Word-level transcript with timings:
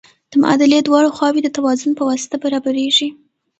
د 0.31 0.33
معادلې 0.43 0.79
دواړه 0.83 1.09
خواوې 1.17 1.41
د 1.43 1.49
توازن 1.57 1.91
په 1.95 2.03
واسطه 2.09 2.35
برابریږي. 2.43 3.09